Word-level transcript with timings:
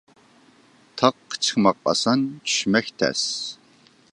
تاغقا 1.01 1.37
چىقماق 1.47 1.85
ئاسان، 1.91 2.25
چۈشمەك 2.49 2.91
تەس. 3.03 3.25